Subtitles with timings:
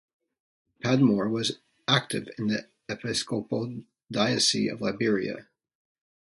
[0.83, 5.47] Padmore was active in the Episcopal Diocese of Liberia.